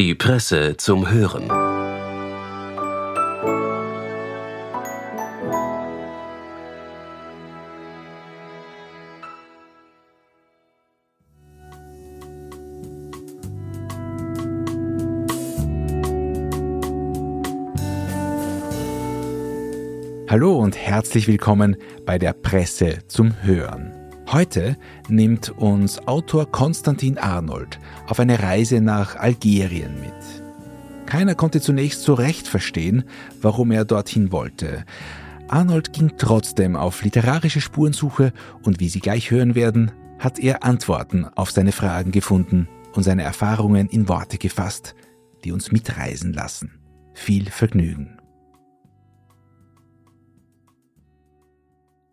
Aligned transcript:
Die 0.00 0.14
Presse 0.14 0.78
zum 0.78 1.10
Hören. 1.10 1.50
Hallo 20.30 20.58
und 20.58 20.78
herzlich 20.78 21.28
willkommen 21.28 21.76
bei 22.06 22.18
der 22.18 22.32
Presse 22.32 23.00
zum 23.06 23.42
Hören. 23.42 23.99
Heute 24.32 24.76
nimmt 25.08 25.48
uns 25.58 26.06
Autor 26.06 26.48
Konstantin 26.52 27.18
Arnold 27.18 27.80
auf 28.06 28.20
eine 28.20 28.40
Reise 28.40 28.80
nach 28.80 29.16
Algerien 29.16 29.98
mit. 29.98 30.14
Keiner 31.04 31.34
konnte 31.34 31.60
zunächst 31.60 32.02
so 32.02 32.14
recht 32.14 32.46
verstehen, 32.46 33.02
warum 33.42 33.72
er 33.72 33.84
dorthin 33.84 34.30
wollte. 34.30 34.84
Arnold 35.48 35.92
ging 35.92 36.12
trotzdem 36.16 36.76
auf 36.76 37.02
literarische 37.02 37.60
Spurensuche 37.60 38.32
und 38.62 38.78
wie 38.78 38.88
Sie 38.88 39.00
gleich 39.00 39.32
hören 39.32 39.56
werden, 39.56 39.90
hat 40.20 40.38
er 40.38 40.62
Antworten 40.62 41.24
auf 41.24 41.50
seine 41.50 41.72
Fragen 41.72 42.12
gefunden 42.12 42.68
und 42.92 43.02
seine 43.02 43.24
Erfahrungen 43.24 43.88
in 43.88 44.08
Worte 44.08 44.38
gefasst, 44.38 44.94
die 45.42 45.50
uns 45.50 45.72
mitreisen 45.72 46.32
lassen. 46.32 46.78
Viel 47.14 47.50
Vergnügen. 47.50 48.19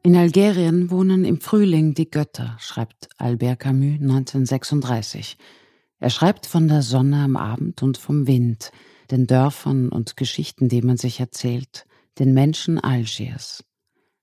In 0.07 0.15
Algerien 0.15 0.89
wohnen 0.89 1.25
im 1.25 1.41
Frühling 1.41 1.93
die 1.93 2.09
Götter, 2.09 2.55
schreibt 2.61 3.09
Albert 3.17 3.59
Camus 3.59 3.99
1936. 3.99 5.37
Er 5.99 6.09
schreibt 6.09 6.45
von 6.45 6.69
der 6.69 6.81
Sonne 6.81 7.17
am 7.17 7.35
Abend 7.35 7.83
und 7.83 7.97
vom 7.97 8.25
Wind, 8.25 8.71
den 9.11 9.27
Dörfern 9.27 9.89
und 9.89 10.15
Geschichten, 10.15 10.69
die 10.69 10.81
man 10.81 10.95
sich 10.95 11.19
erzählt, 11.19 11.85
den 12.19 12.33
Menschen 12.33 12.79
Algiers. 12.79 13.65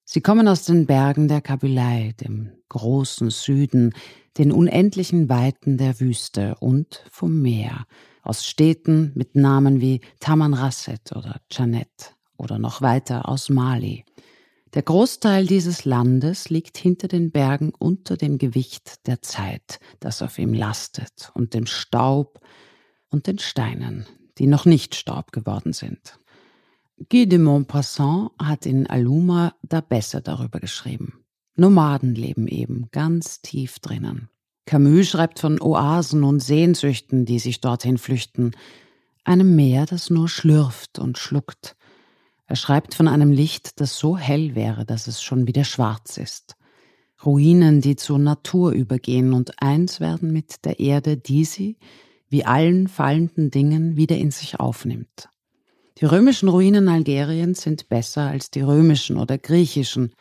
Sie 0.07 0.23
kommen 0.23 0.49
aus 0.49 0.65
den 0.65 0.87
Bergen 0.87 1.29
der 1.29 1.43
Kabylei, 1.43 2.15
dem 2.19 2.53
großen 2.71 3.29
Süden, 3.29 3.93
den 4.39 4.53
unendlichen 4.53 5.29
Weiten 5.29 5.77
der 5.77 6.01
Wüste 6.01 6.55
und 6.61 7.05
vom 7.11 7.43
Meer, 7.43 7.85
aus 8.23 8.47
Städten 8.47 9.13
mit 9.17 9.37
Namen 9.37 9.83
wie 9.83 10.01
Tamanrasset 10.19 11.15
oder 11.15 11.43
Janet 11.51 12.17
oder 12.39 12.59
noch 12.59 12.81
weiter 12.81 13.29
aus 13.29 13.51
Mali. 13.51 14.07
Der 14.75 14.83
Großteil 14.83 15.47
dieses 15.47 15.85
Landes 15.85 16.51
liegt 16.51 16.77
hinter 16.77 17.07
den 17.07 17.31
Bergen 17.31 17.73
unter 17.79 18.17
dem 18.17 18.39
Gewicht 18.39 19.07
der 19.07 19.23
Zeit, 19.23 19.79
das 20.01 20.21
auf 20.21 20.37
ihm 20.37 20.53
lastet, 20.53 21.31
und 21.35 21.55
dem 21.55 21.67
Staub 21.67 22.41
und 23.09 23.29
den 23.29 23.39
Steinen, 23.39 24.05
die 24.39 24.49
noch 24.49 24.65
nicht 24.65 24.97
Staub 24.97 25.31
geworden 25.31 25.73
sind. 25.73 26.19
Guy 27.09 27.29
de 27.29 27.39
Maupassant 27.39 28.33
hat 28.43 28.67
in 28.67 28.89
Aluma 28.89 29.55
da 29.63 29.81
besser 29.81 30.21
darüber 30.21 30.59
geschrieben. 30.59 31.25
Nomadenleben 31.55 32.49
eben, 32.49 32.89
ganz 32.91 33.43
tief 33.43 33.79
drinnen. 33.79 34.29
Camus 34.67 35.09
schreibt 35.09 35.39
von 35.39 35.61
Oasen 35.61 36.25
und 36.25 36.41
Sehnsüchten, 36.41 37.27
die 37.27 37.39
sich 37.39 37.61
dorthin 37.61 37.99
flüchten, 37.99 38.53
einem 39.23 39.55
Meer, 39.55 39.87
das 39.87 40.11
nur 40.11 40.29
schlürft 40.29 40.99
und 40.99 41.17
schluckt, 41.17 41.77
er 42.47 42.57
schreibt 42.57 42.95
von 42.95 43.09
einem 43.09 43.31
Licht, 43.31 43.81
das 43.81 43.99
so 43.99 44.19
hell 44.19 44.55
wäre, 44.55 44.85
dass 44.85 45.07
es 45.07 45.23
schon 45.23 45.47
wieder 45.47 45.65
schwarz 45.65 46.19
ist. 46.19 46.57
Ruinen, 47.25 47.81
die 47.81 47.97
zur 47.97 48.19
Natur 48.19 48.73
übergehen 48.73 49.33
und 49.33 49.63
eins 49.63 50.01
werden 50.01 50.33
mit 50.33 50.65
der 50.65 50.79
Erde, 50.79 51.17
die 51.17 51.45
sie, 51.45 51.79
wie 52.29 52.45
allen 52.45 52.89
fallenden 52.89 53.51
Dingen, 53.51 53.97
wieder 53.97 54.17
in 54.17 54.31
sich 54.31 54.61
aufnimmt. 54.61 55.29
Die 55.99 56.05
römischen 56.05 56.49
Ruinen 56.49 56.89
Algeriens 56.89 57.63
sind 57.63 57.89
besser 57.89 58.23
als 58.23 58.51
die 58.51 58.61
römischen 58.61 59.17
oder 59.17 59.39
griechischen. 59.39 60.13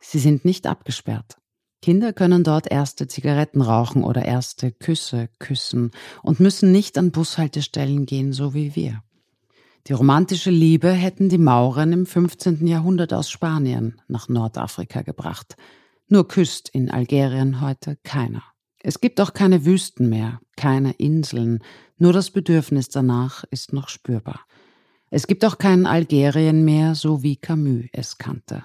Sie 0.00 0.18
sind 0.18 0.44
nicht 0.44 0.66
abgesperrt. 0.66 1.36
Kinder 1.82 2.12
können 2.12 2.44
dort 2.44 2.70
erste 2.70 3.08
Zigaretten 3.08 3.60
rauchen 3.60 4.04
oder 4.04 4.24
erste 4.24 4.72
Küsse 4.72 5.28
küssen 5.38 5.90
und 6.22 6.40
müssen 6.40 6.72
nicht 6.72 6.96
an 6.96 7.10
Bushaltestellen 7.10 8.06
gehen, 8.06 8.32
so 8.32 8.54
wie 8.54 8.74
wir. 8.74 9.02
Die 9.88 9.94
romantische 9.94 10.50
Liebe 10.50 10.92
hätten 10.92 11.28
die 11.28 11.38
Mauren 11.38 11.92
im 11.92 12.06
15. 12.06 12.68
Jahrhundert 12.68 13.12
aus 13.12 13.28
Spanien 13.28 14.00
nach 14.06 14.28
Nordafrika 14.28 15.02
gebracht. 15.02 15.56
Nur 16.06 16.28
küsst 16.28 16.68
in 16.68 16.88
Algerien 16.88 17.60
heute 17.60 17.98
keiner. 18.04 18.44
Es 18.78 19.00
gibt 19.00 19.20
auch 19.20 19.32
keine 19.32 19.64
Wüsten 19.64 20.08
mehr, 20.08 20.40
keine 20.56 20.92
Inseln, 20.92 21.64
nur 21.98 22.12
das 22.12 22.30
Bedürfnis 22.30 22.90
danach 22.90 23.42
ist 23.50 23.72
noch 23.72 23.88
spürbar. 23.88 24.40
Es 25.10 25.26
gibt 25.26 25.44
auch 25.44 25.58
kein 25.58 25.86
Algerien 25.86 26.64
mehr, 26.64 26.94
so 26.94 27.24
wie 27.24 27.36
Camus 27.36 27.86
es 27.92 28.18
kannte. 28.18 28.62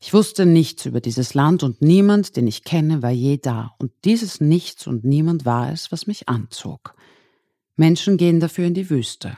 Ich 0.00 0.12
wusste 0.12 0.44
nichts 0.44 0.86
über 0.86 1.00
dieses 1.00 1.34
Land 1.34 1.62
und 1.62 1.82
niemand, 1.82 2.36
den 2.36 2.48
ich 2.48 2.64
kenne, 2.64 3.00
war 3.00 3.10
je 3.10 3.36
da. 3.36 3.74
Und 3.78 3.92
dieses 4.04 4.40
Nichts 4.40 4.88
und 4.88 5.04
niemand 5.04 5.44
war 5.44 5.70
es, 5.70 5.92
was 5.92 6.08
mich 6.08 6.28
anzog. 6.28 6.96
Menschen 7.76 8.16
gehen 8.16 8.40
dafür 8.40 8.66
in 8.66 8.74
die 8.74 8.90
Wüste. 8.90 9.36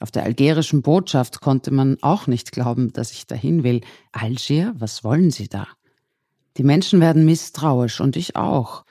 Auf 0.00 0.10
der 0.10 0.24
algerischen 0.24 0.82
Botschaft 0.82 1.40
konnte 1.40 1.70
man 1.70 1.98
auch 2.02 2.26
nicht 2.26 2.52
glauben, 2.52 2.92
dass 2.92 3.12
ich 3.12 3.26
dahin 3.26 3.62
will. 3.62 3.80
Algier, 4.12 4.74
was 4.76 5.04
wollen 5.04 5.30
Sie 5.30 5.48
da? 5.48 5.66
Die 6.56 6.64
Menschen 6.64 7.00
werden 7.00 7.24
misstrauisch 7.24 8.00
und 8.00 8.16
ich 8.16 8.36
auch. 8.36 8.84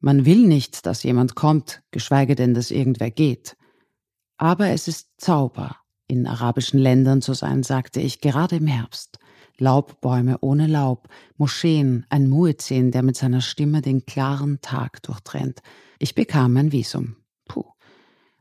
Man 0.00 0.26
will 0.26 0.46
nicht, 0.46 0.86
dass 0.86 1.02
jemand 1.02 1.34
kommt, 1.34 1.82
geschweige 1.90 2.34
denn, 2.34 2.54
dass 2.54 2.70
irgendwer 2.70 3.10
geht. 3.10 3.56
Aber 4.36 4.68
es 4.68 4.88
ist 4.88 5.08
Zauber, 5.16 5.76
in 6.06 6.26
arabischen 6.26 6.78
Ländern 6.78 7.22
zu 7.22 7.34
sein, 7.34 7.62
sagte 7.62 8.00
ich, 8.00 8.20
gerade 8.20 8.56
im 8.56 8.66
Herbst. 8.66 9.18
Laubbäume 9.58 10.38
ohne 10.40 10.66
Laub, 10.66 11.08
Moscheen, 11.36 12.04
ein 12.08 12.28
Muezzin, 12.28 12.90
der 12.90 13.02
mit 13.02 13.16
seiner 13.16 13.40
Stimme 13.40 13.82
den 13.82 14.04
klaren 14.04 14.60
Tag 14.60 15.02
durchtrennt. 15.02 15.60
Ich 15.98 16.14
bekam 16.14 16.54
mein 16.54 16.72
Visum. 16.72 17.16
Puh. 17.46 17.73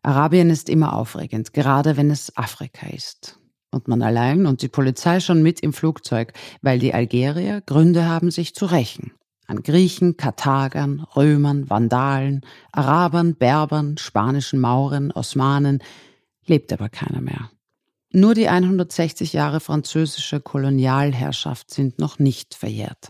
Arabien 0.04 0.50
ist 0.50 0.70
immer 0.70 0.94
aufregend, 0.94 1.54
gerade 1.54 1.96
wenn 1.98 2.12
es 2.12 2.36
Afrika 2.38 2.88
ist. 2.88 3.40
Und 3.72 3.88
man 3.88 4.02
allein 4.04 4.46
und 4.46 4.62
die 4.62 4.68
Polizei 4.68 5.20
schon 5.20 5.42
mit 5.42 5.62
im 5.62 5.74
Flugzeug, 5.74 6.34
weil 6.62 6.78
die 6.78 6.94
Algerier 6.94 7.62
Gründe 7.62 8.06
haben, 8.06 8.30
sich 8.30 8.54
zu 8.54 8.66
rächen. 8.66 9.14
An 9.48 9.64
Griechen, 9.64 10.16
Karthagern, 10.16 11.00
Römern, 11.16 11.70
Vandalen, 11.70 12.42
Arabern, 12.72 13.36
Berbern, 13.36 13.98
spanischen 13.98 14.60
Mauren, 14.60 15.12
Osmanen, 15.12 15.82
lebt 16.46 16.72
aber 16.72 16.90
keiner 16.90 17.22
mehr. 17.22 17.50
Nur 18.12 18.36
die 18.36 18.48
160 18.48 19.34
Jahre 19.34 19.60
französische 19.60 20.40
Kolonialherrschaft 20.40 21.72
sind 21.72 21.98
noch 21.98 22.20
nicht 22.20 22.54
verjährt. 22.54 23.10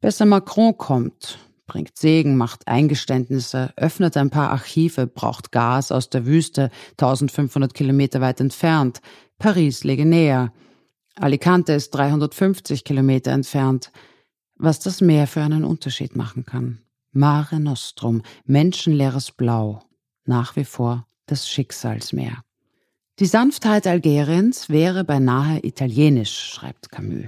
Besser 0.00 0.24
Macron 0.24 0.76
kommt, 0.78 1.38
bringt 1.68 1.96
Segen, 1.96 2.36
macht 2.36 2.66
Eingeständnisse, 2.66 3.72
öffnet 3.76 4.16
ein 4.16 4.30
paar 4.30 4.50
Archive, 4.50 5.06
braucht 5.06 5.52
Gas 5.52 5.92
aus 5.92 6.10
der 6.10 6.26
Wüste, 6.26 6.70
1500 6.92 7.72
Kilometer 7.72 8.20
weit 8.20 8.40
entfernt. 8.40 9.00
Paris 9.38 9.84
lege 9.84 10.04
näher. 10.04 10.52
Alicante 11.14 11.74
ist 11.74 11.90
350 11.90 12.82
Kilometer 12.82 13.30
entfernt. 13.30 13.92
Was 14.56 14.80
das 14.80 15.00
Meer 15.00 15.28
für 15.28 15.42
einen 15.42 15.62
Unterschied 15.62 16.16
machen 16.16 16.44
kann. 16.44 16.78
Mare 17.12 17.60
Nostrum, 17.60 18.22
menschenleeres 18.44 19.30
Blau. 19.30 19.82
Nach 20.24 20.56
wie 20.56 20.64
vor 20.64 21.06
das 21.26 21.48
Schicksalsmeer. 21.48 22.42
Die 23.20 23.26
Sanftheit 23.26 23.86
Algeriens 23.86 24.68
wäre 24.68 25.04
beinahe 25.04 25.60
italienisch, 25.64 26.50
schreibt 26.54 26.90
Camus. 26.90 27.26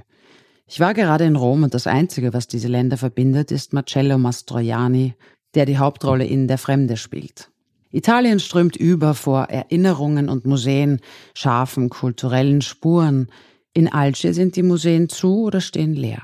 Ich 0.72 0.78
war 0.78 0.94
gerade 0.94 1.24
in 1.24 1.34
Rom 1.34 1.64
und 1.64 1.74
das 1.74 1.88
Einzige, 1.88 2.32
was 2.32 2.46
diese 2.46 2.68
Länder 2.68 2.96
verbindet, 2.96 3.50
ist 3.50 3.72
Marcello 3.72 4.18
Mastroianni, 4.18 5.14
der 5.56 5.66
die 5.66 5.78
Hauptrolle 5.78 6.24
in 6.24 6.46
Der 6.46 6.58
Fremde 6.58 6.96
spielt. 6.96 7.50
Italien 7.90 8.38
strömt 8.38 8.76
über 8.76 9.14
vor 9.14 9.46
Erinnerungen 9.46 10.28
und 10.28 10.46
Museen, 10.46 11.00
scharfen 11.34 11.88
kulturellen 11.88 12.62
Spuren. 12.62 13.32
In 13.72 13.92
Alce 13.92 14.32
sind 14.32 14.54
die 14.54 14.62
Museen 14.62 15.08
zu 15.08 15.42
oder 15.42 15.60
stehen 15.60 15.94
leer. 15.94 16.22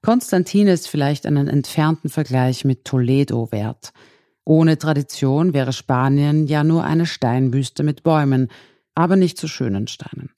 Konstantin 0.00 0.68
ist 0.68 0.88
vielleicht 0.88 1.26
einen 1.26 1.46
entfernten 1.46 2.08
Vergleich 2.08 2.64
mit 2.64 2.86
Toledo 2.86 3.52
wert. 3.52 3.92
Ohne 4.46 4.78
Tradition 4.78 5.52
wäre 5.52 5.74
Spanien 5.74 6.46
ja 6.46 6.64
nur 6.64 6.84
eine 6.84 7.04
Steinwüste 7.04 7.82
mit 7.82 8.04
Bäumen, 8.04 8.48
aber 8.94 9.16
nicht 9.16 9.36
zu 9.36 9.48
schönen 9.48 9.86
Steinen. 9.86 10.30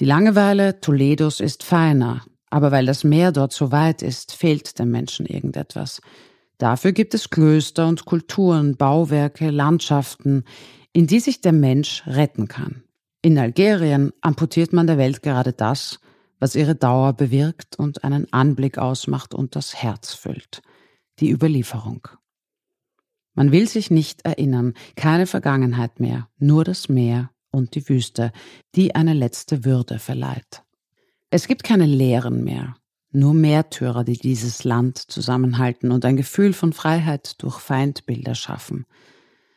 Die 0.00 0.04
Langeweile 0.04 0.82
Toledos 0.82 1.40
ist 1.40 1.62
feiner, 1.62 2.24
aber 2.50 2.70
weil 2.70 2.86
das 2.86 3.04
Meer 3.04 3.32
dort 3.32 3.52
so 3.52 3.72
weit 3.72 4.02
ist, 4.02 4.32
fehlt 4.32 4.78
dem 4.78 4.90
Menschen 4.90 5.26
irgendetwas. 5.26 6.00
Dafür 6.58 6.92
gibt 6.92 7.14
es 7.14 7.30
Klöster 7.30 7.86
und 7.86 8.04
Kulturen, 8.04 8.76
Bauwerke, 8.76 9.50
Landschaften, 9.50 10.44
in 10.92 11.06
die 11.06 11.20
sich 11.20 11.40
der 11.40 11.52
Mensch 11.52 12.02
retten 12.06 12.48
kann. 12.48 12.82
In 13.22 13.38
Algerien 13.38 14.12
amputiert 14.20 14.72
man 14.72 14.86
der 14.86 14.98
Welt 14.98 15.22
gerade 15.22 15.52
das, 15.52 16.00
was 16.40 16.54
ihre 16.54 16.74
Dauer 16.74 17.12
bewirkt 17.12 17.78
und 17.78 18.04
einen 18.04 18.32
Anblick 18.32 18.78
ausmacht 18.78 19.34
und 19.34 19.56
das 19.56 19.74
Herz 19.74 20.14
füllt. 20.14 20.62
Die 21.18 21.30
Überlieferung. 21.30 22.08
Man 23.34 23.52
will 23.52 23.68
sich 23.68 23.90
nicht 23.90 24.24
erinnern, 24.24 24.74
keine 24.96 25.26
Vergangenheit 25.26 26.00
mehr, 26.00 26.28
nur 26.38 26.64
das 26.64 26.88
Meer 26.88 27.30
und 27.50 27.74
die 27.74 27.88
Wüste, 27.88 28.32
die 28.74 28.94
eine 28.94 29.14
letzte 29.14 29.64
Würde 29.64 29.98
verleiht. 29.98 30.64
Es 31.30 31.46
gibt 31.46 31.62
keine 31.62 31.84
Lehren 31.84 32.42
mehr, 32.42 32.76
nur 33.12 33.34
Märtyrer, 33.34 34.02
die 34.02 34.16
dieses 34.16 34.64
Land 34.64 34.96
zusammenhalten 34.96 35.90
und 35.90 36.06
ein 36.06 36.16
Gefühl 36.16 36.54
von 36.54 36.72
Freiheit 36.72 37.42
durch 37.42 37.58
Feindbilder 37.58 38.34
schaffen. 38.34 38.86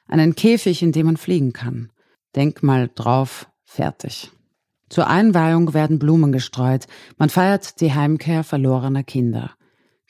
Einen 0.06 0.36
Käfig, 0.36 0.82
in 0.82 0.92
dem 0.92 1.06
man 1.06 1.16
fliegen 1.16 1.54
kann. 1.54 1.90
Denkmal 2.36 2.90
drauf, 2.94 3.48
fertig. 3.64 4.32
Zur 4.90 5.08
Einweihung 5.08 5.74
werden 5.74 5.98
Blumen 5.98 6.34
gestreut, 6.34 6.88
man 7.18 7.30
feiert 7.30 7.80
die 7.80 7.94
Heimkehr 7.94 8.44
verlorener 8.44 9.04
Kinder. 9.04 9.52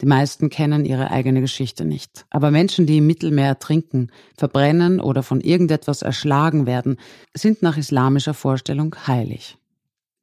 Die 0.02 0.08
meisten 0.08 0.50
kennen 0.50 0.84
ihre 0.84 1.12
eigene 1.12 1.42
Geschichte 1.42 1.86
nicht. 1.86 2.26
Aber 2.32 2.50
Menschen, 2.50 2.88
die 2.88 2.98
im 2.98 3.06
Mittelmeer 3.06 3.50
ertrinken, 3.50 4.12
verbrennen 4.36 5.00
oder 5.00 5.22
von 5.22 5.42
irgendetwas 5.42 6.02
erschlagen 6.02 6.66
werden, 6.66 6.98
sind 7.36 7.62
nach 7.62 7.78
islamischer 7.78 8.34
Vorstellung 8.34 8.96
heilig. 9.06 9.60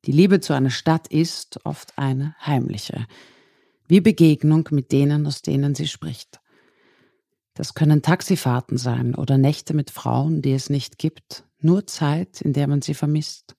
Die 0.04 0.12
Liebe 0.12 0.40
zu 0.40 0.52
einer 0.52 0.70
Stadt 0.70 1.08
ist 1.08 1.64
oft 1.64 1.98
eine 1.98 2.34
heimliche, 2.44 3.06
wie 3.88 4.00
Begegnung 4.00 4.68
mit 4.70 4.92
denen, 4.92 5.26
aus 5.26 5.42
denen 5.42 5.74
sie 5.74 5.88
spricht. 5.88 6.40
Das 7.54 7.74
können 7.74 8.02
Taxifahrten 8.02 8.78
sein 8.78 9.16
oder 9.16 9.36
Nächte 9.36 9.74
mit 9.74 9.90
Frauen, 9.90 10.42
die 10.42 10.52
es 10.52 10.70
nicht 10.70 10.98
gibt, 10.98 11.44
nur 11.60 11.86
Zeit, 11.86 12.40
in 12.40 12.52
der 12.52 12.68
man 12.68 12.82
sie 12.82 12.94
vermisst. 12.94 13.56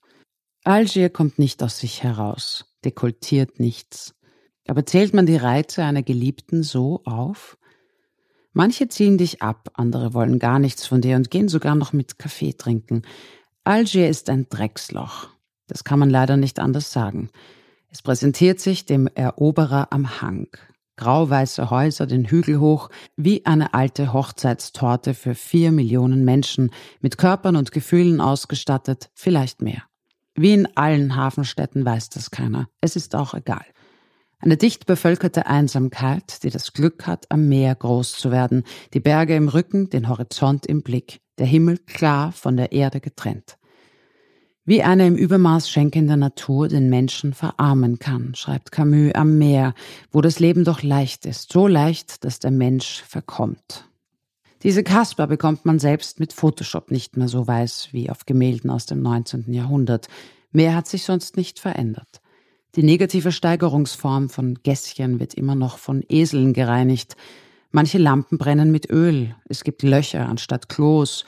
Algier 0.64 1.10
kommt 1.10 1.38
nicht 1.38 1.62
aus 1.62 1.78
sich 1.78 2.02
heraus, 2.02 2.64
dekultiert 2.84 3.60
nichts. 3.60 4.14
Aber 4.66 4.86
zählt 4.86 5.12
man 5.14 5.26
die 5.26 5.36
Reize 5.36 5.84
einer 5.84 6.02
Geliebten 6.02 6.62
so 6.62 7.02
auf? 7.04 7.58
Manche 8.52 8.88
ziehen 8.88 9.18
dich 9.18 9.42
ab, 9.42 9.70
andere 9.74 10.14
wollen 10.14 10.38
gar 10.38 10.58
nichts 10.58 10.86
von 10.86 11.00
dir 11.00 11.16
und 11.16 11.30
gehen 11.30 11.48
sogar 11.48 11.74
noch 11.74 11.92
mit 11.92 12.18
Kaffee 12.18 12.54
trinken. 12.54 13.02
Algier 13.64 14.08
ist 14.08 14.30
ein 14.30 14.48
Drecksloch. 14.48 15.28
Das 15.70 15.84
kann 15.84 16.00
man 16.00 16.10
leider 16.10 16.36
nicht 16.36 16.58
anders 16.58 16.92
sagen. 16.92 17.30
Es 17.92 18.02
präsentiert 18.02 18.58
sich 18.58 18.86
dem 18.86 19.06
Eroberer 19.06 19.92
am 19.92 20.20
Hang. 20.20 20.48
Grauweiße 20.96 21.70
Häuser 21.70 22.06
den 22.06 22.24
Hügel 22.26 22.58
hoch, 22.58 22.90
wie 23.16 23.46
eine 23.46 23.72
alte 23.72 24.12
Hochzeitstorte 24.12 25.14
für 25.14 25.36
vier 25.36 25.70
Millionen 25.70 26.24
Menschen, 26.24 26.72
mit 27.00 27.18
Körpern 27.18 27.54
und 27.54 27.70
Gefühlen 27.70 28.20
ausgestattet, 28.20 29.10
vielleicht 29.14 29.62
mehr. 29.62 29.84
Wie 30.34 30.52
in 30.52 30.68
allen 30.76 31.14
Hafenstädten 31.14 31.84
weiß 31.84 32.10
das 32.10 32.32
keiner. 32.32 32.68
Es 32.80 32.96
ist 32.96 33.14
auch 33.14 33.32
egal. 33.34 33.64
Eine 34.40 34.56
dicht 34.56 34.86
bevölkerte 34.86 35.46
Einsamkeit, 35.46 36.42
die 36.42 36.50
das 36.50 36.72
Glück 36.72 37.06
hat, 37.06 37.30
am 37.30 37.48
Meer 37.48 37.76
groß 37.76 38.16
zu 38.16 38.32
werden, 38.32 38.64
die 38.92 39.00
Berge 39.00 39.36
im 39.36 39.48
Rücken, 39.48 39.88
den 39.88 40.08
Horizont 40.08 40.66
im 40.66 40.82
Blick, 40.82 41.20
der 41.38 41.46
Himmel 41.46 41.78
klar 41.78 42.32
von 42.32 42.56
der 42.56 42.72
Erde 42.72 43.00
getrennt. 43.00 43.59
Wie 44.70 44.84
eine 44.84 45.08
im 45.08 45.16
Übermaß 45.16 45.68
schenkende 45.68 46.16
Natur 46.16 46.68
den 46.68 46.90
Menschen 46.90 47.34
verarmen 47.34 47.98
kann, 47.98 48.36
schreibt 48.36 48.70
Camus 48.70 49.16
am 49.16 49.36
Meer, 49.36 49.74
wo 50.12 50.20
das 50.20 50.38
Leben 50.38 50.62
doch 50.62 50.84
leicht 50.84 51.26
ist, 51.26 51.52
so 51.52 51.66
leicht, 51.66 52.24
dass 52.24 52.38
der 52.38 52.52
Mensch 52.52 53.02
verkommt. 53.02 53.88
Diese 54.62 54.84
Kasper 54.84 55.26
bekommt 55.26 55.64
man 55.64 55.80
selbst 55.80 56.20
mit 56.20 56.32
Photoshop 56.32 56.92
nicht 56.92 57.16
mehr 57.16 57.26
so 57.26 57.48
weiß 57.48 57.88
wie 57.90 58.10
auf 58.10 58.26
Gemälden 58.26 58.70
aus 58.70 58.86
dem 58.86 59.02
19. 59.02 59.52
Jahrhundert. 59.52 60.06
Mehr 60.52 60.76
hat 60.76 60.86
sich 60.86 61.02
sonst 61.02 61.36
nicht 61.36 61.58
verändert. 61.58 62.20
Die 62.76 62.84
negative 62.84 63.32
Steigerungsform 63.32 64.28
von 64.28 64.54
Gässchen 64.62 65.18
wird 65.18 65.34
immer 65.34 65.56
noch 65.56 65.78
von 65.78 66.04
Eseln 66.08 66.52
gereinigt. 66.52 67.16
Manche 67.72 67.98
Lampen 67.98 68.38
brennen 68.38 68.70
mit 68.70 68.88
Öl. 68.88 69.34
Es 69.48 69.64
gibt 69.64 69.82
Löcher 69.82 70.28
anstatt 70.28 70.68
Klos. 70.68 71.24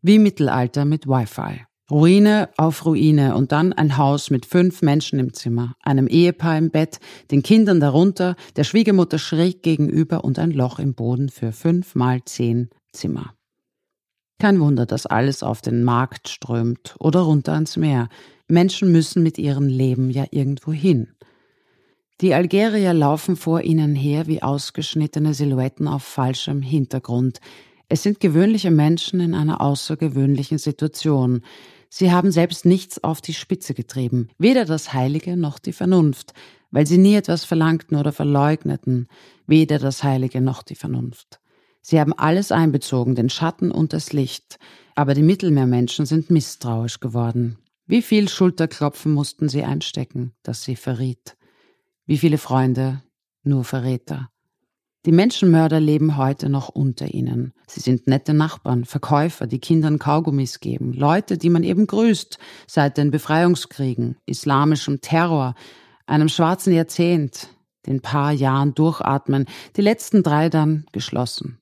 Wie 0.00 0.18
Mittelalter 0.18 0.86
mit 0.86 1.06
Wi-Fi. 1.06 1.65
Ruine 1.90 2.48
auf 2.56 2.84
Ruine 2.84 3.36
und 3.36 3.52
dann 3.52 3.72
ein 3.72 3.96
Haus 3.96 4.30
mit 4.30 4.44
fünf 4.44 4.82
Menschen 4.82 5.20
im 5.20 5.34
Zimmer, 5.34 5.74
einem 5.82 6.08
Ehepaar 6.08 6.58
im 6.58 6.70
Bett, 6.70 6.98
den 7.30 7.44
Kindern 7.44 7.78
darunter, 7.78 8.34
der 8.56 8.64
Schwiegermutter 8.64 9.18
schräg 9.18 9.62
gegenüber 9.62 10.24
und 10.24 10.38
ein 10.40 10.50
Loch 10.50 10.80
im 10.80 10.94
Boden 10.94 11.28
für 11.28 11.52
fünf 11.52 11.94
mal 11.94 12.24
zehn 12.24 12.70
Zimmer. 12.92 13.34
Kein 14.40 14.58
Wunder, 14.60 14.84
dass 14.84 15.06
alles 15.06 15.44
auf 15.44 15.62
den 15.62 15.84
Markt 15.84 16.28
strömt 16.28 16.96
oder 16.98 17.20
runter 17.20 17.52
ans 17.52 17.76
Meer. 17.76 18.08
Menschen 18.48 18.90
müssen 18.90 19.22
mit 19.22 19.38
ihrem 19.38 19.66
Leben 19.68 20.10
ja 20.10 20.26
irgendwo 20.30 20.72
hin. 20.72 21.14
Die 22.20 22.34
Algerier 22.34 22.94
laufen 22.94 23.36
vor 23.36 23.62
ihnen 23.62 23.94
her 23.94 24.26
wie 24.26 24.42
ausgeschnittene 24.42 25.34
Silhouetten 25.34 25.86
auf 25.86 26.02
falschem 26.02 26.62
Hintergrund. 26.62 27.40
Es 27.88 28.02
sind 28.02 28.20
gewöhnliche 28.20 28.70
Menschen 28.70 29.20
in 29.20 29.34
einer 29.34 29.60
außergewöhnlichen 29.60 30.58
Situation. 30.58 31.42
Sie 31.88 32.12
haben 32.12 32.30
selbst 32.30 32.64
nichts 32.64 33.02
auf 33.02 33.20
die 33.20 33.34
Spitze 33.34 33.74
getrieben, 33.74 34.28
weder 34.38 34.64
das 34.64 34.92
Heilige 34.92 35.36
noch 35.36 35.58
die 35.58 35.72
Vernunft, 35.72 36.32
weil 36.70 36.86
sie 36.86 36.98
nie 36.98 37.14
etwas 37.14 37.44
verlangten 37.44 37.96
oder 37.96 38.12
verleugneten, 38.12 39.08
weder 39.46 39.78
das 39.78 40.02
Heilige 40.02 40.40
noch 40.40 40.62
die 40.62 40.74
Vernunft. 40.74 41.40
Sie 41.82 42.00
haben 42.00 42.12
alles 42.12 42.50
einbezogen, 42.50 43.14
den 43.14 43.30
Schatten 43.30 43.70
und 43.70 43.92
das 43.92 44.12
Licht, 44.12 44.58
aber 44.96 45.14
die 45.14 45.22
Mittelmeermenschen 45.22 46.04
sind 46.04 46.30
misstrauisch 46.30 47.00
geworden. 47.00 47.58
Wie 47.86 48.02
viel 48.02 48.28
Schulterklopfen 48.28 49.12
mussten 49.12 49.48
sie 49.48 49.62
einstecken, 49.62 50.32
dass 50.42 50.64
sie 50.64 50.74
verriet? 50.74 51.36
Wie 52.04 52.18
viele 52.18 52.38
Freunde, 52.38 53.02
nur 53.44 53.62
Verräter? 53.62 54.30
Die 55.06 55.12
Menschenmörder 55.12 55.78
leben 55.78 56.16
heute 56.16 56.48
noch 56.48 56.68
unter 56.68 57.14
ihnen. 57.14 57.52
Sie 57.68 57.78
sind 57.78 58.08
nette 58.08 58.34
Nachbarn, 58.34 58.84
Verkäufer, 58.84 59.46
die 59.46 59.60
Kindern 59.60 60.00
Kaugummis 60.00 60.58
geben, 60.58 60.92
Leute, 60.92 61.38
die 61.38 61.48
man 61.48 61.62
eben 61.62 61.86
grüßt, 61.86 62.40
seit 62.66 62.98
den 62.98 63.12
Befreiungskriegen, 63.12 64.16
islamischem 64.26 65.00
Terror, 65.00 65.54
einem 66.06 66.28
schwarzen 66.28 66.74
Jahrzehnt, 66.74 67.50
den 67.86 68.00
paar 68.00 68.32
Jahren 68.32 68.74
durchatmen, 68.74 69.46
die 69.76 69.82
letzten 69.82 70.24
drei 70.24 70.48
dann 70.48 70.86
geschlossen. 70.90 71.60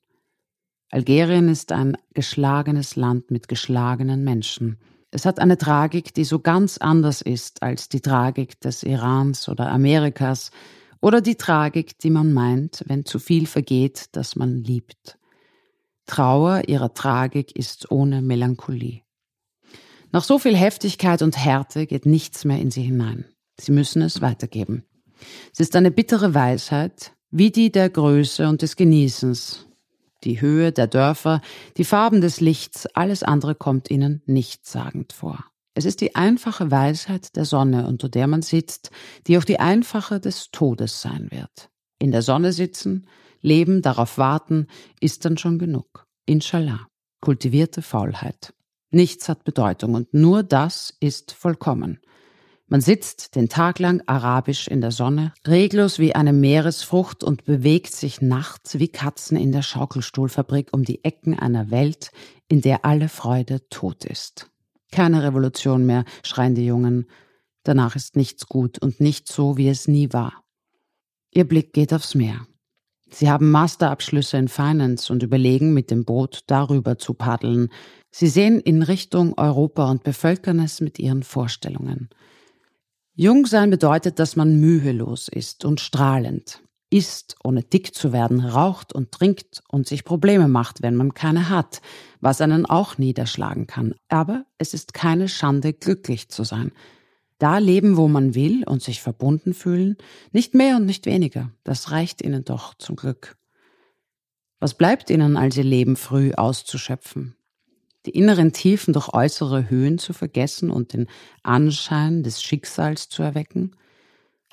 Algerien 0.89 1.47
ist 1.47 1.71
ein 1.71 1.97
geschlagenes 2.15 2.95
Land 2.95 3.29
mit 3.29 3.47
geschlagenen 3.47 4.23
Menschen. 4.23 4.79
Es 5.11 5.23
hat 5.23 5.39
eine 5.39 5.59
Tragik, 5.59 6.15
die 6.15 6.23
so 6.23 6.39
ganz 6.39 6.79
anders 6.79 7.21
ist 7.21 7.61
als 7.61 7.89
die 7.89 8.01
Tragik 8.01 8.59
des 8.61 8.81
Irans 8.81 9.47
oder 9.47 9.69
Amerikas 9.69 10.49
oder 11.05 11.21
die 11.21 11.35
Tragik, 11.35 11.99
die 11.99 12.09
man 12.09 12.33
meint, 12.33 12.83
wenn 12.87 13.05
zu 13.05 13.19
viel 13.19 13.45
vergeht, 13.45 14.05
das 14.13 14.35
man 14.35 14.63
liebt. 14.63 15.19
Trauer 16.07 16.63
ihrer 16.67 16.95
Tragik 16.95 17.55
ist 17.55 17.91
ohne 17.91 18.23
Melancholie. 18.23 19.03
Nach 20.11 20.23
so 20.23 20.39
viel 20.39 20.55
Heftigkeit 20.55 21.21
und 21.21 21.37
Härte 21.37 21.85
geht 21.85 22.07
nichts 22.07 22.43
mehr 22.43 22.57
in 22.57 22.71
sie 22.71 22.81
hinein. 22.81 23.25
Sie 23.61 23.71
müssen 23.71 24.01
es 24.01 24.23
weitergeben. 24.23 24.83
Es 25.53 25.59
ist 25.59 25.75
eine 25.75 25.91
bittere 25.91 26.33
Weisheit, 26.33 27.11
wie 27.29 27.51
die 27.51 27.71
der 27.71 27.91
Größe 27.91 28.49
und 28.49 28.63
des 28.63 28.75
Genießens, 28.75 29.67
die 30.23 30.41
Höhe 30.41 30.71
der 30.71 30.87
Dörfer, 30.87 31.41
die 31.77 31.85
Farben 31.85 32.19
des 32.19 32.41
Lichts, 32.41 32.87
alles 32.95 33.21
andere 33.21 33.53
kommt 33.53 33.91
ihnen 33.91 34.23
nichtssagend 34.25 35.13
vor. 35.13 35.45
Es 35.77 35.83
ist 35.83 35.99
die 35.99 36.15
einfache 36.15 36.71
Weisheit 36.71 37.35
der 37.35 37.43
Sonne, 37.43 37.85
unter 37.85 38.07
der 38.07 38.27
man 38.27 38.41
sitzt, 38.41 38.91
die 39.27 39.37
auch 39.37 39.43
die 39.43 39.59
einfache 39.59 40.21
des 40.21 40.49
Todes 40.51 41.01
sein 41.01 41.27
wird. 41.31 41.69
In 41.99 42.11
der 42.11 42.21
Sonne 42.21 42.53
sitzen, 42.53 43.07
leben, 43.41 43.81
darauf 43.81 44.17
warten, 44.17 44.67
ist 45.01 45.25
dann 45.25 45.37
schon 45.37 45.59
genug. 45.59 46.07
Inshallah. 46.25 46.87
Kultivierte 47.19 47.81
Faulheit. 47.81 48.53
Nichts 48.91 49.27
hat 49.27 49.43
Bedeutung 49.43 49.95
und 49.95 50.13
nur 50.13 50.43
das 50.43 50.95
ist 51.01 51.33
vollkommen. 51.33 51.99
Man 52.67 52.79
sitzt 52.79 53.35
den 53.35 53.49
Tag 53.49 53.79
lang 53.79 54.01
arabisch 54.05 54.67
in 54.69 54.79
der 54.79 54.91
Sonne, 54.91 55.33
reglos 55.45 55.99
wie 55.99 56.15
eine 56.15 56.33
Meeresfrucht 56.33 57.23
und 57.23 57.43
bewegt 57.43 57.93
sich 57.93 58.21
nachts 58.21 58.79
wie 58.79 58.87
Katzen 58.87 59.37
in 59.37 59.51
der 59.51 59.61
Schaukelstuhlfabrik 59.61 60.69
um 60.71 60.83
die 60.83 61.03
Ecken 61.03 61.37
einer 61.37 61.69
Welt, 61.69 62.11
in 62.47 62.61
der 62.61 62.85
alle 62.85 63.09
Freude 63.09 63.67
tot 63.69 64.05
ist. 64.05 64.49
Keine 64.91 65.23
Revolution 65.23 65.85
mehr, 65.85 66.05
schreien 66.23 66.55
die 66.55 66.65
Jungen. 66.65 67.07
Danach 67.63 67.95
ist 67.95 68.15
nichts 68.15 68.47
gut 68.47 68.79
und 68.79 68.99
nicht 68.99 69.27
so, 69.27 69.57
wie 69.57 69.69
es 69.69 69.87
nie 69.87 70.13
war. 70.13 70.43
Ihr 71.31 71.47
Blick 71.47 71.73
geht 71.73 71.93
aufs 71.93 72.15
Meer. 72.15 72.47
Sie 73.09 73.29
haben 73.29 73.51
Masterabschlüsse 73.51 74.37
in 74.37 74.47
Finance 74.47 75.11
und 75.11 75.23
überlegen, 75.23 75.73
mit 75.73 75.91
dem 75.91 76.05
Boot 76.05 76.41
darüber 76.47 76.97
zu 76.97 77.13
paddeln. 77.13 77.69
Sie 78.11 78.27
sehen 78.27 78.59
in 78.59 78.83
Richtung 78.83 79.37
Europa 79.37 79.89
und 79.89 80.03
bevölkern 80.03 80.59
es 80.59 80.81
mit 80.81 80.99
ihren 80.99 81.23
Vorstellungen. 81.23 82.09
Jung 83.13 83.45
sein 83.45 83.69
bedeutet, 83.69 84.19
dass 84.19 84.35
man 84.35 84.59
mühelos 84.59 85.29
ist 85.29 85.63
und 85.63 85.79
strahlend, 85.79 86.61
isst, 86.89 87.37
ohne 87.43 87.63
dick 87.63 87.95
zu 87.95 88.11
werden, 88.11 88.41
raucht 88.41 88.91
und 88.91 89.11
trinkt 89.11 89.63
und 89.69 89.87
sich 89.87 90.03
Probleme 90.03 90.49
macht, 90.49 90.81
wenn 90.81 90.95
man 90.95 91.13
keine 91.13 91.49
hat, 91.49 91.81
was 92.25 92.41
einen 92.41 92.65
auch 92.65 92.97
niederschlagen 92.97 93.67
kann. 93.67 93.93
Aber 94.09 94.45
es 94.57 94.73
ist 94.73 94.95
keine 94.95 95.29
Schande, 95.29 95.73
glücklich 95.73 96.27
zu 96.27 96.43
sein. 96.43 96.71
Da 97.37 97.59
leben, 97.59 97.97
wo 97.97 98.07
man 98.07 98.33
will 98.33 98.63
und 98.65 98.81
sich 98.81 98.99
verbunden 98.99 99.53
fühlen, 99.53 99.95
nicht 100.31 100.55
mehr 100.55 100.77
und 100.77 100.87
nicht 100.87 101.05
weniger, 101.05 101.51
das 101.63 101.91
reicht 101.91 102.23
ihnen 102.23 102.43
doch 102.43 102.73
zum 102.79 102.95
Glück. 102.95 103.37
Was 104.59 104.73
bleibt 104.73 105.11
ihnen, 105.11 105.37
als 105.37 105.55
ihr 105.55 105.63
Leben 105.63 105.95
früh 105.95 106.33
auszuschöpfen? 106.33 107.35
Die 108.07 108.17
inneren 108.17 108.53
Tiefen 108.53 108.93
durch 108.93 109.09
äußere 109.09 109.69
Höhen 109.69 109.99
zu 109.99 110.11
vergessen 110.11 110.71
und 110.71 110.93
den 110.93 111.05
Anschein 111.43 112.23
des 112.23 112.41
Schicksals 112.41 113.07
zu 113.07 113.21
erwecken? 113.21 113.75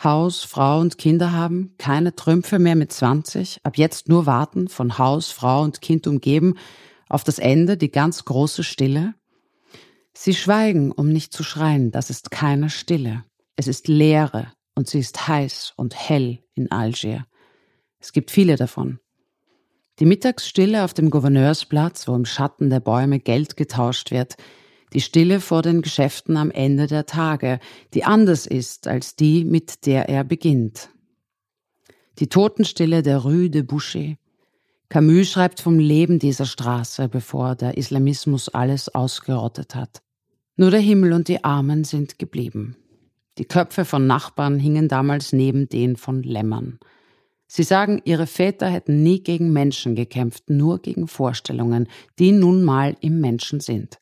Haus, 0.04 0.42
Frau 0.42 0.78
und 0.80 0.98
Kinder 0.98 1.32
haben, 1.32 1.74
keine 1.78 2.14
Trümpfe 2.14 2.58
mehr 2.58 2.76
mit 2.76 2.92
20, 2.92 3.60
ab 3.62 3.78
jetzt 3.78 4.10
nur 4.10 4.26
warten, 4.26 4.68
von 4.68 4.98
Haus, 4.98 5.30
Frau 5.30 5.62
und 5.62 5.80
Kind 5.80 6.06
umgeben, 6.06 6.56
auf 7.12 7.24
das 7.24 7.38
Ende 7.38 7.76
die 7.76 7.90
ganz 7.90 8.24
große 8.24 8.64
Stille? 8.64 9.14
Sie 10.14 10.34
schweigen, 10.34 10.92
um 10.92 11.08
nicht 11.08 11.32
zu 11.32 11.42
schreien, 11.42 11.90
das 11.90 12.10
ist 12.10 12.30
keine 12.30 12.70
Stille. 12.70 13.24
Es 13.56 13.66
ist 13.66 13.88
Leere 13.88 14.52
und 14.74 14.88
sie 14.88 14.98
ist 14.98 15.28
heiß 15.28 15.74
und 15.76 15.94
hell 15.94 16.38
in 16.54 16.70
Algier. 16.70 17.26
Es 17.98 18.12
gibt 18.12 18.30
viele 18.30 18.56
davon. 18.56 18.98
Die 19.98 20.06
Mittagsstille 20.06 20.84
auf 20.84 20.94
dem 20.94 21.10
Gouverneursplatz, 21.10 22.08
wo 22.08 22.14
im 22.14 22.24
Schatten 22.24 22.70
der 22.70 22.80
Bäume 22.80 23.20
Geld 23.20 23.56
getauscht 23.56 24.10
wird, 24.10 24.36
die 24.92 25.00
Stille 25.00 25.40
vor 25.40 25.62
den 25.62 25.82
Geschäften 25.82 26.36
am 26.36 26.50
Ende 26.50 26.86
der 26.86 27.06
Tage, 27.06 27.60
die 27.94 28.04
anders 28.04 28.46
ist 28.46 28.88
als 28.88 29.16
die, 29.16 29.44
mit 29.44 29.86
der 29.86 30.08
er 30.08 30.24
beginnt. 30.24 30.90
Die 32.18 32.28
Totenstille 32.28 33.02
der 33.02 33.18
Rue 33.18 33.50
de 33.50 33.62
Boucher. 33.62 34.16
Camus 34.92 35.30
schreibt 35.30 35.62
vom 35.62 35.78
Leben 35.78 36.18
dieser 36.18 36.44
Straße, 36.44 37.08
bevor 37.08 37.54
der 37.54 37.78
Islamismus 37.78 38.50
alles 38.50 38.94
ausgerottet 38.94 39.74
hat. 39.74 40.02
Nur 40.56 40.70
der 40.70 40.80
Himmel 40.80 41.14
und 41.14 41.28
die 41.28 41.44
Armen 41.44 41.84
sind 41.84 42.18
geblieben. 42.18 42.76
Die 43.38 43.46
Köpfe 43.46 43.86
von 43.86 44.06
Nachbarn 44.06 44.58
hingen 44.58 44.88
damals 44.88 45.32
neben 45.32 45.66
den 45.66 45.96
von 45.96 46.22
Lämmern. 46.22 46.78
Sie 47.46 47.62
sagen, 47.62 48.02
ihre 48.04 48.26
Väter 48.26 48.66
hätten 48.68 49.02
nie 49.02 49.22
gegen 49.22 49.50
Menschen 49.50 49.94
gekämpft, 49.94 50.50
nur 50.50 50.78
gegen 50.78 51.08
Vorstellungen, 51.08 51.88
die 52.18 52.32
nun 52.32 52.62
mal 52.62 52.94
im 53.00 53.18
Menschen 53.18 53.60
sind. 53.60 53.98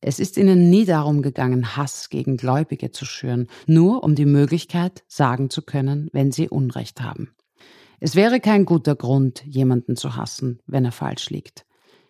Es 0.00 0.18
ist 0.18 0.36
ihnen 0.36 0.68
nie 0.68 0.84
darum 0.84 1.22
gegangen, 1.22 1.76
Hass 1.76 2.10
gegen 2.10 2.36
Gläubige 2.36 2.90
zu 2.90 3.04
schüren, 3.04 3.46
nur 3.68 4.02
um 4.02 4.16
die 4.16 4.26
Möglichkeit, 4.26 5.04
sagen 5.06 5.48
zu 5.48 5.62
können, 5.62 6.08
wenn 6.12 6.32
sie 6.32 6.48
Unrecht 6.48 7.02
haben. 7.02 7.30
Es 8.00 8.14
wäre 8.14 8.40
kein 8.40 8.64
guter 8.64 8.94
Grund, 8.94 9.44
jemanden 9.44 9.96
zu 9.96 10.16
hassen, 10.16 10.60
wenn 10.66 10.84
er 10.84 10.92
falsch 10.92 11.30
liegt. 11.30 11.66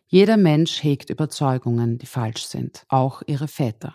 Jeder 0.06 0.36
Mensch 0.36 0.82
hegt 0.82 1.10
Überzeugungen, 1.10 1.98
die 1.98 2.06
falsch 2.06 2.44
sind, 2.44 2.84
auch 2.88 3.22
ihre 3.26 3.48
Väter. 3.48 3.94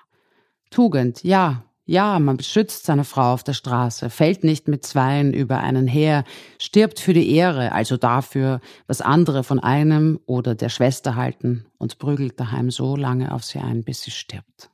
Tugend, 0.70 1.24
ja, 1.24 1.64
ja, 1.86 2.18
man 2.20 2.38
beschützt 2.38 2.86
seine 2.86 3.04
Frau 3.04 3.34
auf 3.34 3.44
der 3.44 3.54
Straße, 3.54 4.10
fällt 4.10 4.44
nicht 4.44 4.68
mit 4.68 4.86
Zweien 4.86 5.34
über 5.34 5.60
einen 5.60 5.86
her, 5.86 6.24
stirbt 6.58 7.00
für 7.00 7.14
die 7.14 7.36
Ehre, 7.36 7.74
also 7.74 7.98
dafür, 7.98 8.62
was 8.88 9.02
andere 9.02 9.44
von 9.44 9.60
einem 9.60 10.20
oder 10.26 10.56
der 10.56 10.70
Schwester 10.70 11.16
halten 11.16 11.66
und 11.78 11.98
prügelt 11.98 12.40
daheim 12.40 12.72
so 12.72 12.96
lange 12.96 13.34
auf 13.34 13.44
sie 13.44 13.60
ein, 13.60 13.84
bis 13.84 14.04
sie 14.04 14.12
stirbt. 14.12 14.70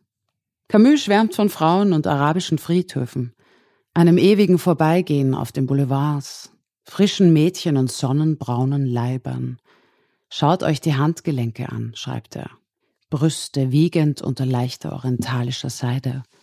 Camus 0.68 1.02
schwärmt 1.02 1.34
von 1.34 1.50
Frauen 1.50 1.94
und 1.94 2.06
arabischen 2.06 2.60
Friedhöfen, 2.60 3.34
einem 3.96 4.20
ewigen 4.20 4.60
Vorbeigehen 4.60 5.34
auf 5.34 5.52
den 5.52 5.66
Boulevards, 5.66 6.52
frischen 6.90 7.34
Mädchen 7.34 7.78
und 7.78 7.92
sonnenbraunen 7.92 8.86
Leibern. 8.86 9.60
Schaut 10.30 10.64
euch 10.64 10.82
die 10.82 10.96
Handgelenke 10.96 11.70
an, 11.70 11.92
schreibt 11.96 12.36
er. 12.36 12.50
Brüste 13.10 13.72
wiegend 13.72 14.22
unter 14.22 14.46
leichter 14.46 14.94
orientalischer 14.94 15.70
Seide– 15.70 16.24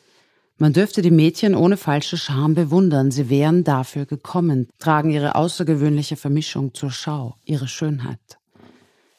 man 0.58 0.72
dürfte 0.72 1.02
die 1.02 1.10
Mädchen 1.10 1.54
ohne 1.54 1.76
falsche 1.76 2.16
Scham 2.16 2.54
bewundern, 2.54 3.10
sie 3.10 3.28
wären 3.28 3.62
dafür 3.62 4.06
gekommen, 4.06 4.68
tragen 4.78 5.10
ihre 5.10 5.34
außergewöhnliche 5.34 6.16
Vermischung 6.16 6.72
zur 6.72 6.90
Schau, 6.90 7.36
ihre 7.44 7.68
Schönheit. 7.68 8.38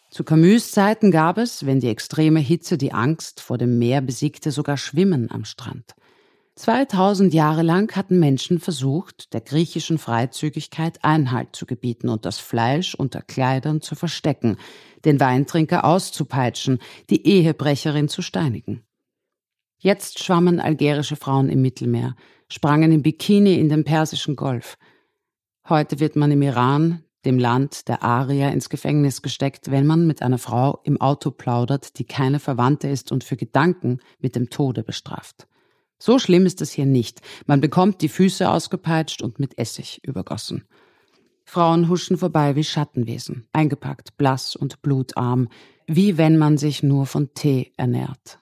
Zu 0.09 0.23
Camus 0.23 0.71
Zeiten 0.71 1.11
gab 1.11 1.37
es, 1.37 1.67
wenn 1.67 1.79
die 1.79 1.89
extreme 1.89 2.39
Hitze 2.39 2.79
die 2.79 2.91
Angst 2.91 3.39
vor 3.39 3.59
dem 3.59 3.77
Meer 3.77 4.01
besiegte, 4.01 4.51
sogar 4.51 4.77
Schwimmen 4.77 5.29
am 5.29 5.45
Strand. 5.45 5.93
2000 6.57 7.35
Jahre 7.35 7.61
lang 7.61 7.95
hatten 7.95 8.19
Menschen 8.19 8.59
versucht, 8.59 9.31
der 9.33 9.41
griechischen 9.41 9.99
Freizügigkeit 9.99 11.03
Einhalt 11.03 11.55
zu 11.55 11.67
gebieten 11.67 12.09
und 12.09 12.25
das 12.25 12.39
Fleisch 12.39 12.95
unter 12.95 13.21
Kleidern 13.21 13.79
zu 13.81 13.93
verstecken, 13.93 14.57
den 15.05 15.19
Weintrinker 15.19 15.85
auszupeitschen, 15.85 16.79
die 17.11 17.27
Ehebrecherin 17.27 18.09
zu 18.09 18.23
steinigen. 18.23 18.81
Jetzt 19.77 20.23
schwammen 20.23 20.59
algerische 20.59 21.15
Frauen 21.15 21.49
im 21.49 21.61
Mittelmeer, 21.61 22.15
sprangen 22.49 22.91
im 22.91 23.03
Bikini 23.03 23.53
in 23.53 23.69
den 23.69 23.83
Persischen 23.83 24.35
Golf. 24.35 24.79
Heute 25.69 25.99
wird 25.99 26.15
man 26.15 26.31
im 26.31 26.41
Iran, 26.41 27.03
dem 27.23 27.37
Land 27.37 27.87
der 27.87 28.01
Arier, 28.01 28.51
ins 28.51 28.69
Gefängnis 28.69 29.21
gesteckt, 29.21 29.69
wenn 29.69 29.85
man 29.85 30.07
mit 30.07 30.23
einer 30.23 30.39
Frau 30.39 30.79
im 30.83 30.99
Auto 30.99 31.29
plaudert, 31.29 31.99
die 31.99 32.05
keine 32.05 32.39
Verwandte 32.39 32.87
ist 32.87 33.11
und 33.11 33.23
für 33.23 33.37
Gedanken 33.37 33.99
mit 34.17 34.35
dem 34.35 34.49
Tode 34.49 34.81
bestraft. 34.81 35.47
So 35.99 36.19
schlimm 36.19 36.45
ist 36.45 36.61
es 36.61 36.71
hier 36.71 36.85
nicht. 36.85 37.21
Man 37.45 37.61
bekommt 37.61 38.01
die 38.01 38.09
Füße 38.09 38.49
ausgepeitscht 38.49 39.21
und 39.21 39.39
mit 39.39 39.57
Essig 39.57 39.99
übergossen. 40.03 40.65
Frauen 41.45 41.89
huschen 41.89 42.17
vorbei 42.17 42.55
wie 42.55 42.63
Schattenwesen, 42.63 43.47
eingepackt, 43.53 44.17
blass 44.17 44.55
und 44.55 44.81
blutarm, 44.81 45.47
wie 45.87 46.17
wenn 46.17 46.37
man 46.37 46.57
sich 46.57 46.83
nur 46.83 47.05
von 47.05 47.33
Tee 47.33 47.71
ernährt. 47.77 48.39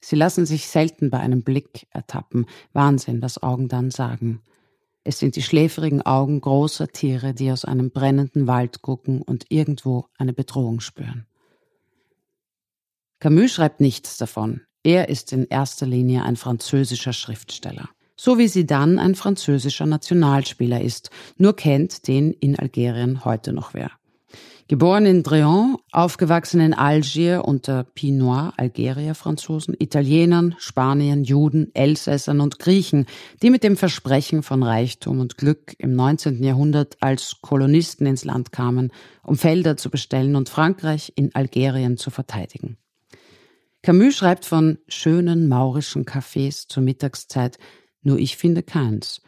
Sie 0.00 0.14
lassen 0.14 0.46
sich 0.46 0.68
selten 0.68 1.10
bei 1.10 1.18
einem 1.18 1.42
Blick 1.42 1.88
ertappen. 1.90 2.46
Wahnsinn, 2.72 3.20
was 3.22 3.42
Augen 3.42 3.66
dann 3.66 3.90
sagen. 3.90 4.42
Es 5.02 5.18
sind 5.18 5.34
die 5.36 5.42
schläfrigen 5.42 6.02
Augen 6.02 6.40
großer 6.40 6.88
Tiere, 6.88 7.34
die 7.34 7.50
aus 7.50 7.64
einem 7.64 7.90
brennenden 7.90 8.46
Wald 8.46 8.82
gucken 8.82 9.22
und 9.22 9.46
irgendwo 9.48 10.06
eine 10.16 10.32
Bedrohung 10.32 10.80
spüren. 10.80 11.26
Camus 13.18 13.52
schreibt 13.52 13.80
nichts 13.80 14.16
davon. 14.16 14.65
Er 14.86 15.08
ist 15.08 15.32
in 15.32 15.48
erster 15.48 15.84
Linie 15.84 16.22
ein 16.22 16.36
französischer 16.36 17.12
Schriftsteller. 17.12 17.88
So 18.14 18.38
wie 18.38 18.46
sie 18.46 18.66
dann 18.66 19.00
ein 19.00 19.16
französischer 19.16 19.84
Nationalspieler 19.84 20.80
ist, 20.80 21.10
nur 21.38 21.56
kennt 21.56 22.06
den 22.06 22.32
in 22.32 22.56
Algerien 22.56 23.24
heute 23.24 23.52
noch 23.52 23.74
wer. 23.74 23.90
Geboren 24.68 25.04
in 25.04 25.24
Dréan, 25.24 25.74
aufgewachsen 25.90 26.60
in 26.60 26.72
Algier 26.72 27.42
unter 27.46 27.82
Pinois, 27.82 28.52
Algerier-Franzosen, 28.56 29.74
Italienern, 29.76 30.54
Spaniern, 30.58 31.24
Juden, 31.24 31.74
Elsässern 31.74 32.38
und 32.38 32.60
Griechen, 32.60 33.06
die 33.42 33.50
mit 33.50 33.64
dem 33.64 33.76
Versprechen 33.76 34.44
von 34.44 34.62
Reichtum 34.62 35.18
und 35.18 35.36
Glück 35.36 35.74
im 35.78 35.96
19. 35.96 36.44
Jahrhundert 36.44 36.96
als 37.00 37.38
Kolonisten 37.40 38.06
ins 38.06 38.24
Land 38.24 38.52
kamen, 38.52 38.92
um 39.24 39.36
Felder 39.36 39.76
zu 39.76 39.90
bestellen 39.90 40.36
und 40.36 40.48
Frankreich 40.48 41.12
in 41.16 41.34
Algerien 41.34 41.96
zu 41.96 42.10
verteidigen. 42.10 42.76
Camus 43.86 44.16
schreibt 44.16 44.44
von 44.44 44.78
schönen 44.88 45.46
maurischen 45.46 46.04
Cafés 46.04 46.66
zur 46.66 46.82
Mittagszeit, 46.82 47.56
nur 48.02 48.18
ich 48.18 48.36
finde 48.36 48.64
keins. 48.64 49.22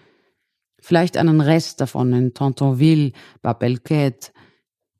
Vielleicht 0.81 1.17
einen 1.17 1.41
Rest 1.41 1.81
davon 1.81 2.13
in 2.13 2.35
Tontonville, 2.35 3.13
Babelquette, 3.41 4.33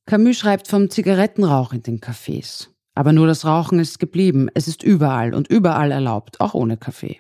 Camus 0.07 0.37
schreibt 0.37 0.69
vom 0.69 0.91
Zigarettenrauch 0.91 1.73
in 1.73 1.83
den 1.83 1.99
Cafés. 1.99 2.69
Aber 2.95 3.13
nur 3.13 3.27
das 3.27 3.45
Rauchen 3.45 3.81
ist 3.81 3.99
geblieben. 3.99 4.49
Es 4.55 4.69
ist 4.69 4.85
überall 4.85 5.35
und 5.35 5.49
überall 5.49 5.91
erlaubt, 5.91 6.41
auch 6.41 6.55
ohne 6.55 6.77
Kaffee. 6.77 7.19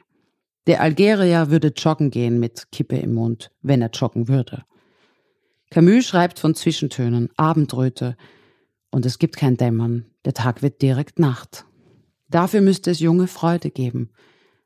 Der 0.68 0.80
Algerier 0.80 1.50
würde 1.50 1.72
joggen 1.76 2.12
gehen 2.12 2.38
mit 2.38 2.70
Kippe 2.70 2.98
im 2.98 3.14
Mund, 3.14 3.50
wenn 3.62 3.82
er 3.82 3.90
joggen 3.90 4.28
würde. 4.28 4.62
Camus 5.70 6.06
schreibt 6.06 6.38
von 6.38 6.54
Zwischentönen, 6.54 7.30
Abendröte, 7.36 8.16
und 8.92 9.04
es 9.06 9.18
gibt 9.18 9.36
kein 9.36 9.56
Dämmern. 9.56 10.06
Der 10.24 10.34
Tag 10.34 10.62
wird 10.62 10.82
direkt 10.82 11.18
Nacht. 11.18 11.64
Dafür 12.28 12.60
müsste 12.60 12.90
es 12.90 13.00
junge 13.00 13.26
Freude 13.26 13.70
geben, 13.70 14.10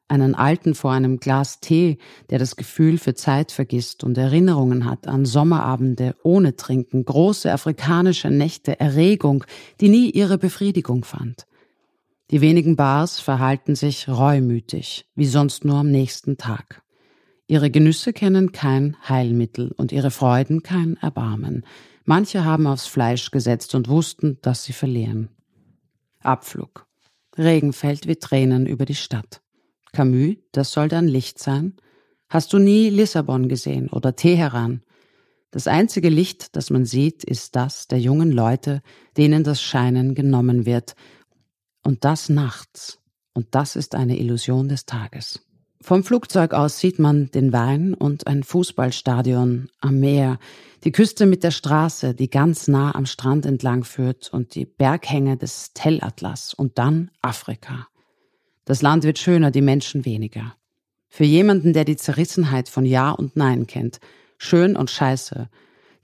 einen 0.09 0.35
Alten 0.35 0.75
vor 0.75 0.92
einem 0.92 1.19
Glas 1.19 1.61
Tee, 1.61 1.97
der 2.28 2.38
das 2.38 2.57
Gefühl 2.57 2.99
für 2.99 3.14
Zeit 3.14 3.50
vergisst 3.50 4.04
und 4.04 4.19
Erinnerungen 4.19 4.85
hat 4.85 5.07
an 5.09 5.25
Sommerabende 5.25 6.14
ohne 6.23 6.54
Trinken, 6.54 7.04
große 7.04 7.50
afrikanische 7.50 8.31
Nächte, 8.31 8.78
Erregung, 8.78 9.45
die 9.81 9.88
nie 9.88 10.11
ihre 10.11 10.37
Befriedigung 10.37 11.04
fand. 11.04 11.47
Die 12.31 12.42
wenigen 12.42 12.76
Bars 12.76 13.21
verhalten 13.21 13.75
sich 13.75 14.09
reumütig, 14.09 15.07
wie 15.14 15.26
sonst 15.26 15.64
nur 15.64 15.76
am 15.76 15.90
nächsten 15.90 16.37
Tag. 16.37 16.83
Ihre 17.47 17.71
Genüsse 17.71 18.12
kennen 18.12 18.52
kein 18.52 18.97
Heilmittel 19.09 19.73
und 19.73 19.92
ihre 19.92 20.11
Freuden 20.11 20.62
kein 20.62 20.97
Erbarmen. 20.99 21.64
Manche 22.04 22.45
haben 22.45 22.66
aufs 22.66 22.87
Fleisch 22.87 23.31
gesetzt 23.31 23.75
und 23.75 23.88
wussten, 23.88 24.38
dass 24.42 24.64
sie 24.64 24.73
verlieren. 24.73 25.28
Abflug. 26.21 26.87
Regen 27.39 27.73
fällt 27.73 28.07
wie 28.07 28.17
Tränen 28.17 28.67
über 28.67 28.85
die 28.85 28.95
Stadt. 28.95 29.41
Camus, 29.93 30.37
das 30.53 30.73
soll 30.73 30.89
dann 30.89 31.07
Licht 31.07 31.39
sein? 31.39 31.75
Hast 32.29 32.53
du 32.53 32.59
nie 32.59 32.89
Lissabon 32.89 33.49
gesehen 33.49 33.89
oder 33.91 34.17
Teheran? 34.17 34.83
Das 35.51 35.67
einzige 35.67 36.09
Licht, 36.09 36.57
das 36.57 36.71
man 36.71 36.87
sieht, 36.87 37.25
ist 37.25 37.57
das 37.57 37.87
der 37.87 38.01
jungen 38.01 38.33
Leute, 38.33 38.81
denen 39.19 39.45
das 39.45 39.61
Scheinen 39.61 40.15
genommen 40.15 40.65
wird. 40.65 40.95
Und 41.85 42.05
das 42.05 42.31
nachts. 42.31 42.99
Und 43.35 43.55
das 43.55 43.77
ist 43.77 43.95
eine 43.95 44.19
Illusion 44.19 44.69
des 44.69 44.87
Tages. 44.87 45.41
Vom 45.83 46.05
Flugzeug 46.05 46.55
aus 46.55 46.79
sieht 46.79 47.01
man 47.01 47.33
den 47.33 47.53
Wein 47.53 47.93
und 47.93 48.29
ein 48.29 48.45
Fußballstadion 48.45 49.69
am 49.81 49.99
Meer, 49.99 50.39
die 50.85 50.93
Küste 50.93 51.27
mit 51.27 51.43
der 51.43 51.51
Straße, 51.51 52.15
die 52.15 52.31
ganz 52.31 52.69
nah 52.69 52.95
am 52.95 53.05
Strand 53.05 53.47
entlang 53.47 53.83
führt 53.83 54.33
und 54.33 54.55
die 54.55 54.65
Berghänge 54.65 55.37
des 55.37 55.73
Tellatlas 55.75 56.55
und 56.55 56.79
dann 56.79 57.11
Afrika. 57.21 57.89
Das 58.65 58.81
Land 58.81 59.03
wird 59.03 59.19
schöner, 59.19 59.51
die 59.51 59.61
Menschen 59.61 60.05
weniger. 60.05 60.55
Für 61.09 61.25
jemanden, 61.25 61.73
der 61.73 61.85
die 61.85 61.97
Zerrissenheit 61.97 62.69
von 62.69 62.87
Ja 62.87 63.11
und 63.11 63.35
Nein 63.35 63.67
kennt, 63.67 63.99
schön 64.39 64.77
und 64.77 64.89
scheiße, 64.89 65.49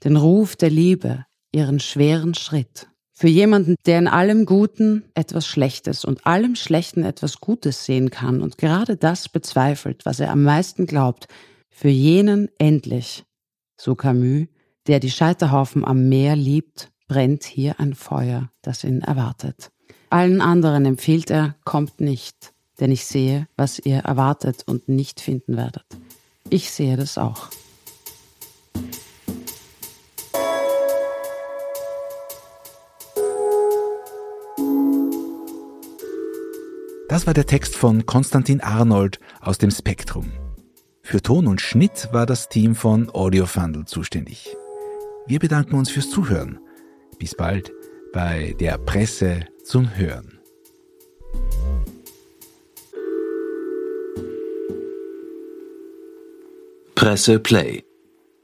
den 0.03 0.17
Ruf 0.17 0.57
der 0.57 0.71
Liebe, 0.71 1.25
ihren 1.53 1.79
schweren 1.79 2.33
Schritt. 2.33 2.88
Für 3.19 3.27
jemanden, 3.27 3.75
der 3.85 3.99
in 3.99 4.07
allem 4.07 4.45
Guten 4.45 5.03
etwas 5.13 5.45
Schlechtes 5.45 6.05
und 6.05 6.25
allem 6.25 6.55
Schlechten 6.55 7.03
etwas 7.03 7.41
Gutes 7.41 7.83
sehen 7.83 8.11
kann 8.11 8.41
und 8.41 8.57
gerade 8.57 8.95
das 8.95 9.27
bezweifelt, 9.27 10.05
was 10.05 10.21
er 10.21 10.31
am 10.31 10.43
meisten 10.43 10.85
glaubt, 10.85 11.27
für 11.69 11.89
jenen 11.89 12.47
endlich, 12.59 13.25
so 13.75 13.93
Camus, 13.95 14.47
der 14.87 15.01
die 15.01 15.11
Scheiterhaufen 15.11 15.83
am 15.83 16.07
Meer 16.07 16.37
liebt, 16.37 16.91
brennt 17.09 17.43
hier 17.43 17.77
ein 17.81 17.93
Feuer, 17.93 18.51
das 18.61 18.85
ihn 18.85 19.01
erwartet. 19.01 19.69
Allen 20.09 20.39
anderen 20.39 20.85
empfiehlt 20.85 21.29
er, 21.29 21.55
kommt 21.65 21.99
nicht, 21.99 22.53
denn 22.79 22.89
ich 22.89 23.03
sehe, 23.03 23.49
was 23.57 23.79
ihr 23.79 23.97
erwartet 23.97 24.63
und 24.65 24.87
nicht 24.87 25.19
finden 25.19 25.57
werdet. 25.57 25.83
Ich 26.49 26.71
sehe 26.71 26.95
das 26.95 27.17
auch. 27.17 27.49
Das 37.19 37.27
war 37.27 37.33
der 37.33 37.47
Text 37.47 37.75
von 37.75 38.05
Konstantin 38.05 38.61
Arnold 38.61 39.19
aus 39.41 39.57
dem 39.57 39.71
Spektrum. 39.71 40.31
Für 41.01 41.21
Ton 41.21 41.47
und 41.47 41.59
Schnitt 41.59 42.07
war 42.13 42.25
das 42.25 42.47
Team 42.47 42.75
von 42.75 43.13
Audiofundel 43.13 43.83
zuständig. 43.83 44.55
Wir 45.27 45.39
bedanken 45.39 45.75
uns 45.75 45.89
fürs 45.89 46.09
Zuhören. 46.09 46.59
Bis 47.19 47.35
bald 47.35 47.73
bei 48.13 48.55
der 48.61 48.77
Presse 48.77 49.47
zum 49.65 49.97
Hören. 49.97 50.39
Presse 56.95 57.39
Play. 57.39 57.83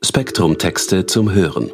Spektrum 0.01 0.57
Texte 0.57 1.05
zum 1.05 1.31
Hören. 1.31 1.71